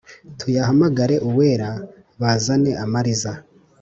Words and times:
Tuyahamagare 0.39 1.15
Uwera, 1.29 1.69
bazane 2.21 2.71
amariza 2.83 3.31